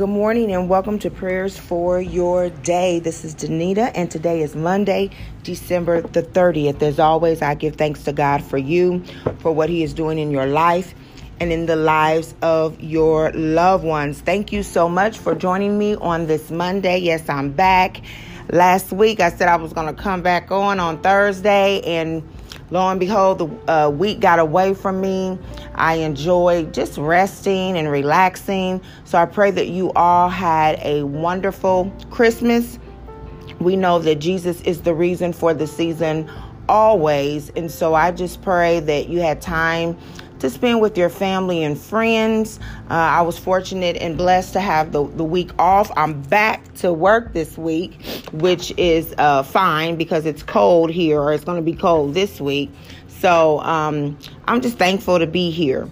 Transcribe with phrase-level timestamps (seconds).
[0.00, 3.00] Good morning and welcome to Prayers for Your Day.
[3.00, 5.10] This is Danita and today is Monday,
[5.42, 6.80] December the 30th.
[6.80, 9.04] As always, I give thanks to God for you,
[9.40, 10.94] for what He is doing in your life
[11.40, 14.20] and in the lives of your loved ones.
[14.20, 16.98] Thank you so much for joining me on this Monday.
[16.98, 18.02] Yes, I'm back.
[18.52, 22.22] Last week I said I was going to come back on on Thursday and
[22.70, 25.38] lo and behold, the uh, week got away from me.
[25.74, 28.82] I enjoyed just resting and relaxing.
[29.04, 32.78] So I pray that you all had a wonderful Christmas.
[33.60, 36.30] We know that Jesus is the reason for the season
[36.68, 37.50] always.
[37.50, 39.96] And so I just pray that you had time
[40.40, 42.58] to spend with your family and friends.
[42.90, 45.90] Uh, I was fortunate and blessed to have the, the week off.
[45.96, 51.32] I'm back to work this week, which is uh, fine because it's cold here, or
[51.32, 52.70] it's going to be cold this week.
[53.08, 55.88] So um, I'm just thankful to be here.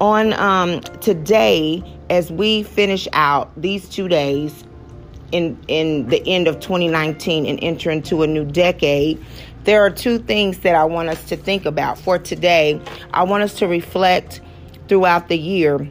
[0.00, 4.64] On um, today, as we finish out these two days
[5.30, 9.24] in in the end of 2019 and enter into a new decade,
[9.64, 12.80] there are two things that I want us to think about for today.
[13.12, 14.40] I want us to reflect
[14.88, 15.88] throughout the year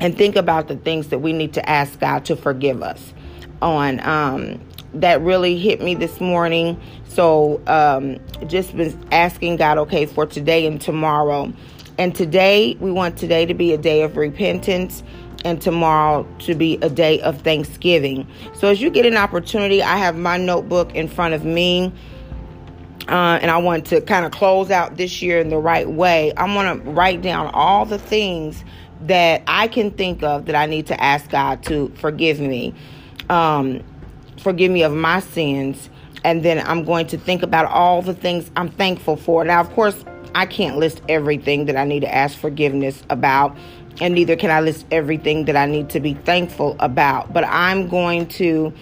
[0.00, 3.14] and think about the things that we need to ask God to forgive us
[3.62, 4.00] on.
[4.00, 4.60] Um,
[4.94, 6.80] that really hit me this morning.
[7.08, 11.52] So um, just been asking God, okay, for today and tomorrow.
[11.98, 15.02] And today, we want today to be a day of repentance
[15.44, 18.26] and tomorrow to be a day of thanksgiving.
[18.54, 21.92] So as you get an opportunity, I have my notebook in front of me
[23.08, 26.32] uh, and I want to kind of close out this year in the right way,
[26.36, 28.64] I'm going to write down all the things
[29.02, 32.74] that I can think of that I need to ask God to forgive me,
[33.28, 33.82] um,
[34.38, 35.90] forgive me of my sins.
[36.24, 39.44] And then I'm going to think about all the things I'm thankful for.
[39.44, 40.02] Now, of course,
[40.34, 43.56] I can't list everything that I need to ask forgiveness about,
[44.00, 47.32] and neither can I list everything that I need to be thankful about.
[47.32, 48.72] But I'm going to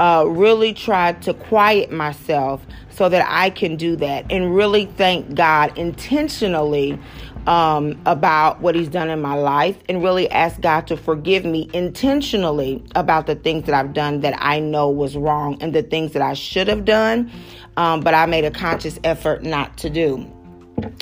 [0.00, 5.34] uh, really try to quiet myself so that I can do that and really thank
[5.34, 6.98] God intentionally
[7.46, 11.68] um, about what He's done in my life and really ask God to forgive me
[11.74, 16.12] intentionally about the things that I've done that I know was wrong and the things
[16.12, 17.30] that I should have done,
[17.76, 20.39] um, but I made a conscious effort not to do.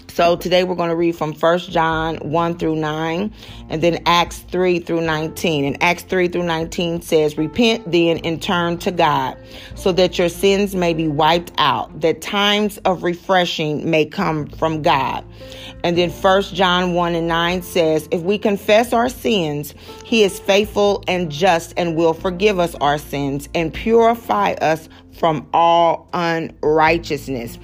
[0.09, 3.33] So today we're going to read from 1 John 1 through 9
[3.69, 5.65] and then Acts 3 through 19.
[5.65, 9.37] And Acts 3 through 19 says, Repent then and turn to God
[9.77, 14.83] so that your sins may be wiped out, that times of refreshing may come from
[14.83, 15.25] God.
[15.85, 19.75] And then 1 John 1 and 9 says, If we confess our sins,
[20.05, 25.49] he is faithful and just and will forgive us our sins and purify us from
[25.53, 27.59] all unrighteousness.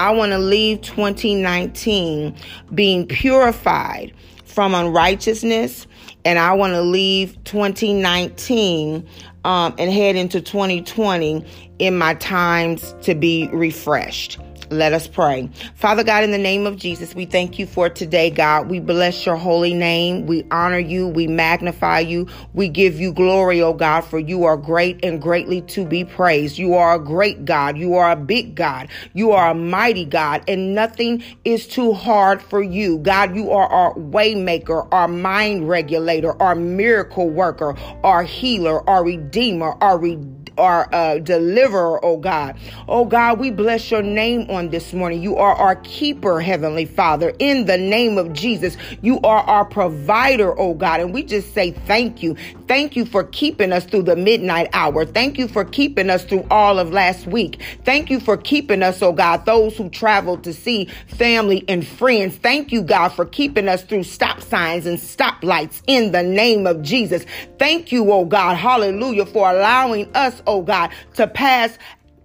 [0.00, 2.34] I want to leave 2019
[2.74, 4.14] being purified
[4.46, 5.86] from unrighteousness,
[6.24, 9.06] and I want to leave 2019
[9.44, 11.44] um, and head into 2020
[11.80, 14.38] in my times to be refreshed.
[14.70, 15.50] Let us pray.
[15.74, 18.70] Father God, in the name of Jesus, we thank you for today, God.
[18.70, 20.26] We bless your holy name.
[20.26, 21.08] We honor you.
[21.08, 22.28] We magnify you.
[22.54, 26.56] We give you glory, oh God, for you are great and greatly to be praised.
[26.56, 27.78] You are a great God.
[27.78, 28.88] You are a big God.
[29.12, 32.98] You are a mighty God, and nothing is too hard for you.
[32.98, 39.76] God, you are our waymaker, our mind regulator, our miracle worker, our healer, our redeemer,
[39.80, 42.56] our redeemer our uh, deliverer, oh God.
[42.86, 45.22] Oh God, we bless your name on this morning.
[45.22, 47.32] You are our keeper, Heavenly Father.
[47.38, 51.00] In the name of Jesus, you are our provider, oh God.
[51.00, 52.36] And we just say thank you.
[52.68, 55.04] Thank you for keeping us through the midnight hour.
[55.04, 57.60] Thank you for keeping us through all of last week.
[57.84, 62.36] Thank you for keeping us, oh God, those who traveled to see family and friends.
[62.36, 66.82] Thank you, God, for keeping us through stop signs and stoplights in the name of
[66.82, 67.24] Jesus.
[67.58, 71.78] Thank you, oh God, hallelujah, for allowing us, oh God, to pass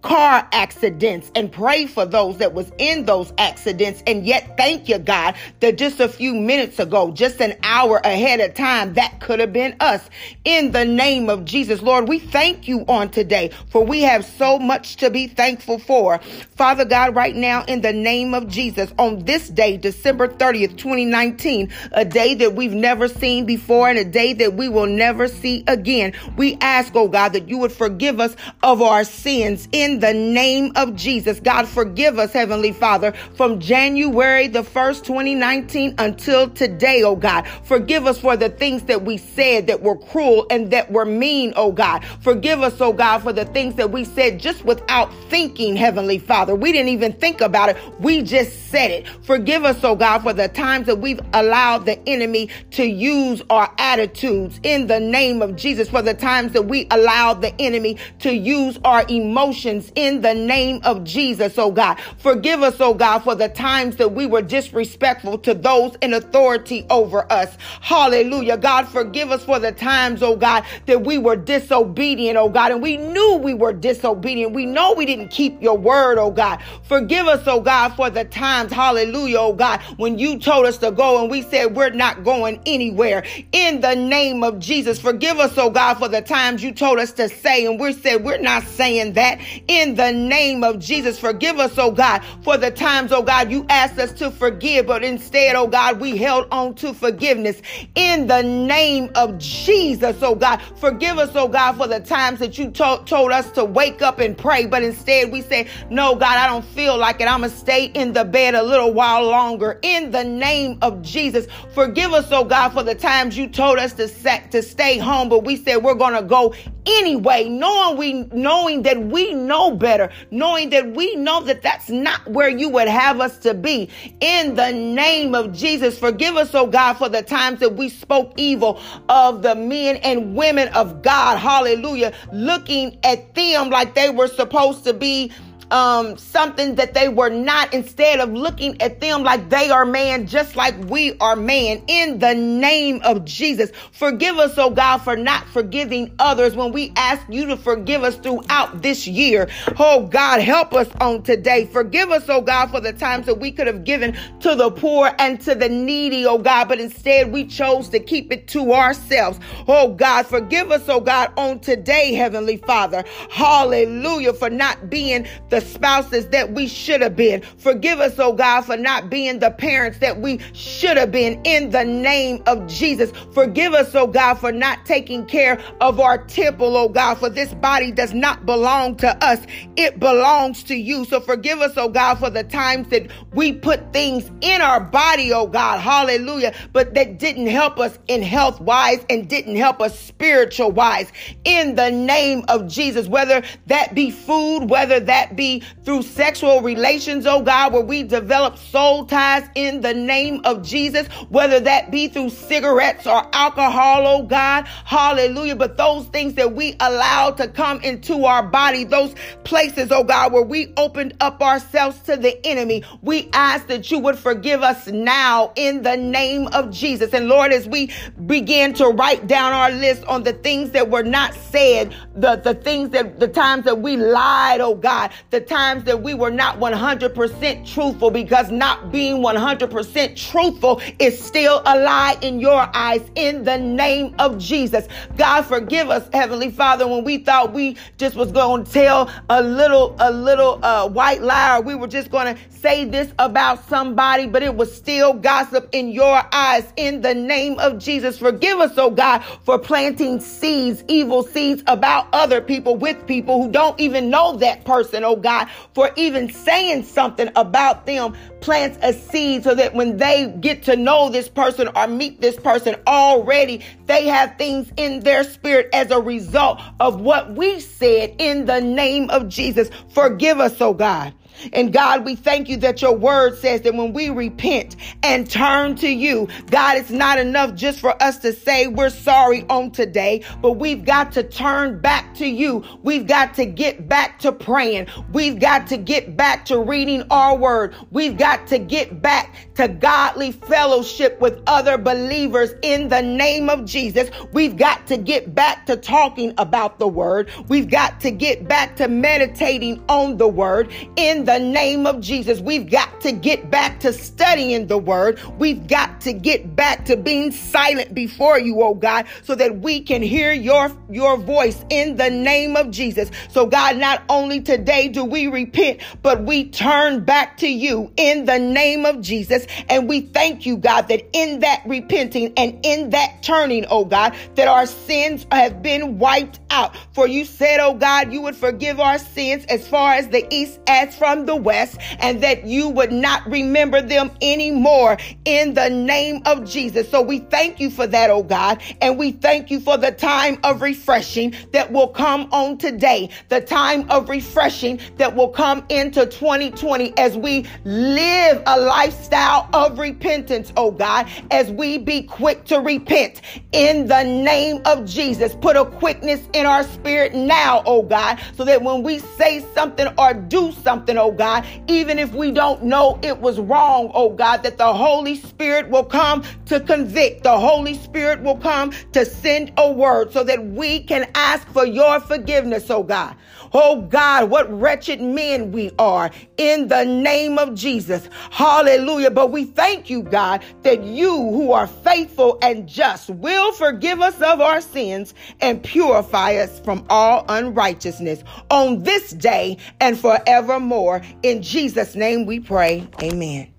[0.06, 4.04] car accidents and pray for those that was in those accidents.
[4.06, 8.40] And yet thank you god that just a few minutes ago just an hour ahead
[8.40, 10.08] of time that could have been us.
[10.44, 14.60] In the name of jesus lord we thank you on today for we have so
[14.60, 16.20] much to be thankful for.
[16.56, 21.72] Father god right now in the name of jesus on this day december 30th 2019
[21.94, 25.64] a day that we've never seen before and a day that we will never see
[25.66, 30.14] again we ask oh god that you would forgive us of our sins in the
[30.14, 31.40] name of Jesus.
[31.40, 37.48] God, forgive us, Heavenly Father, from January the 1st, 2019 until today, oh God.
[37.64, 41.54] Forgive us for the things that we said that were cruel and that were mean,
[41.56, 42.04] oh God.
[42.22, 46.56] Forgive us, oh God, for the things that we said just without thinking, Heavenly Father.
[46.56, 47.78] We didn't even think about it.
[48.00, 49.08] We just said it.
[49.24, 53.74] Forgive us, oh God, for the times that we've allowed the enemy to use our
[53.78, 58.34] attitudes in the name of Jesus, for the times that we allowed the enemy to
[58.34, 62.00] use our emotions in the name of Jesus, oh God.
[62.18, 66.86] Forgive us, oh God, for the times that we were disrespectful to those in authority
[66.90, 67.58] over us.
[67.82, 68.58] Hallelujah.
[68.58, 72.82] God, forgive us for the times, oh God, that we were disobedient, oh God, and
[72.82, 74.54] we knew we were disobedient.
[74.54, 76.62] We know we didn't keep your word, oh God.
[76.84, 80.92] Forgive us, oh God, for the times, hallelujah, oh God, when you told us to
[80.92, 83.24] go and we said we're not going anywhere.
[83.52, 87.12] In the name of Jesus, forgive us, oh God, for the times you told us
[87.14, 89.40] to say and we said we're not saying that.
[89.68, 93.66] In the name of Jesus, forgive us, oh God, for the times, oh God, you
[93.70, 97.62] asked us to forgive, but instead, oh God, we held on to forgiveness.
[97.96, 102.58] In the name of Jesus, oh God, forgive us, oh God, for the times that
[102.60, 106.38] you told, told us to wake up and pray, but instead we say, no, God,
[106.38, 107.28] I don't feel like it.
[107.28, 109.80] I'm going to stay in the bed a little while longer.
[109.82, 113.94] In the name of Jesus, forgive us, oh God, for the times you told us
[113.94, 116.54] to set, to stay home, but we said we're going to go
[116.86, 122.28] anyway, knowing we knowing that we know better, knowing that we know that that's not
[122.28, 123.90] where you would have us to be.
[124.20, 128.34] In the name of Jesus, forgive us, oh God, for the times that we spoke
[128.38, 128.80] evil
[129.10, 131.38] of the men and women of God.
[131.38, 132.14] Hallelujah.
[132.32, 135.32] Looking at them like they were supposed to be
[135.72, 140.28] um, something that they were not instead of looking at them like they are man,
[140.28, 141.84] just like we are man.
[141.88, 146.92] In the name of Jesus, forgive us, oh God, for not forgiving others when we
[146.96, 149.50] ask you to forgive us throughout this year.
[149.78, 151.66] Oh God, help us on today.
[151.66, 155.12] Forgive us, oh God, for the times that we could have given to the poor
[155.20, 159.40] and to the needy, oh God, but instead we chose to keep it to ourselves.
[159.68, 163.04] Oh God, forgive us, oh God, on today, Heavenly Father.
[163.30, 167.42] Hallelujah, for not being the the spouses that we should have been.
[167.58, 171.70] Forgive us, oh God, for not being the parents that we should have been in
[171.70, 173.14] the name of Jesus.
[173.32, 177.54] Forgive us, oh God, for not taking care of our temple, oh God, for this
[177.54, 179.40] body does not belong to us.
[179.78, 181.06] It belongs to you.
[181.06, 185.32] So forgive us, oh God, for the times that we put things in our body,
[185.32, 189.98] oh God, hallelujah, but that didn't help us in health wise and didn't help us
[189.98, 191.14] spiritual wise.
[191.46, 196.62] In the name of Jesus, whether that be food, whether that be be through sexual
[196.62, 201.92] relations, oh God, where we develop soul ties in the name of Jesus, whether that
[201.92, 205.56] be through cigarettes or alcohol, oh God, hallelujah.
[205.56, 209.14] But those things that we allow to come into our body, those
[209.44, 214.00] places, oh God, where we opened up ourselves to the enemy, we ask that you
[214.00, 217.14] would forgive us now in the name of Jesus.
[217.14, 217.92] And Lord, as we
[218.26, 222.56] begin to write down our list on the things that were not said, the, the
[222.56, 226.60] things that the times that we lied, oh God, the times that we were not
[226.60, 233.44] 100% truthful because not being 100% truthful is still a lie in your eyes in
[233.44, 234.88] the name of Jesus.
[235.18, 239.44] God forgive us, Heavenly Father, when we thought we just was going to tell a
[239.44, 243.68] little, a little uh, white lie or we were just going to say this about
[243.68, 248.18] somebody, but it was still gossip in your eyes in the name of Jesus.
[248.18, 253.52] Forgive us, oh God, for planting seeds, evil seeds about other people with people who
[253.52, 255.25] don't even know that person, oh God,
[255.74, 260.76] for even saying something about them plants a seed so that when they get to
[260.76, 265.92] know this person or meet this person already, they have things in their spirit as
[265.92, 269.70] a result of what we said in the name of Jesus.
[269.90, 271.14] Forgive us, oh God.
[271.54, 275.76] And God, we thank you that your word says that when we repent and turn
[275.76, 280.24] to you, God, it's not enough just for us to say we're sorry on today,
[280.42, 282.64] but we've got to turn back to you.
[282.84, 284.88] We've got to get back to praying.
[285.12, 287.76] We've got to get back to reading our word.
[287.92, 293.66] We've got to get back to godly fellowship with other believers in the name of
[293.66, 294.10] Jesus.
[294.32, 297.30] We've got to get back to talking about the word.
[297.48, 302.40] We've got to get back to meditating on the word in the name of Jesus.
[302.40, 305.20] We've got to get back to studying the word.
[305.38, 309.82] We've got to get back to being silent before you, oh God, so that we
[309.82, 313.10] can hear your, your voice in the name of Jesus.
[313.30, 318.26] So God, not only today do we repent, but we turn back to you in
[318.26, 319.48] the name of Jesus.
[319.70, 324.16] And we thank you, God, that in that repenting and in that turning, oh God,
[324.36, 326.76] that our sins have been wiped out.
[326.94, 330.60] For you said, oh God, you would forgive our sins as far as the east
[330.68, 336.22] as from the west, and that you would not remember them anymore in the name
[336.26, 336.90] of Jesus.
[336.90, 340.38] So we thank you for that, oh God, and we thank you for the time
[340.44, 346.06] of refreshing that will come on today, the time of refreshing that will come into
[346.06, 352.60] 2020 as we live a lifestyle of repentance, oh God, as we be quick to
[352.60, 355.36] repent in the name of Jesus.
[355.36, 359.88] Put a quickness in our spirit now, oh God, so that when we say something
[359.98, 364.42] or do something, oh God, even if we don't know it was wrong, oh God,
[364.42, 367.22] that the Holy Spirit will come to convict.
[367.22, 371.64] The Holy Spirit will come to send a word so that we can ask for
[371.64, 373.16] your forgiveness, oh God.
[373.58, 378.10] Oh God, what wretched men we are in the name of Jesus.
[378.30, 379.12] Hallelujah.
[379.12, 384.22] But we thank you, God, that you who are faithful and just will forgive us
[384.22, 391.02] of our sins and purify us from all unrighteousness on this day and forevermore.
[391.24, 392.86] In Jesus' name we pray.
[393.02, 393.55] Amen.